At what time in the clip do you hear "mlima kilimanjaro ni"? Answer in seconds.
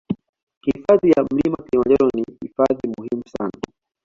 1.23-2.25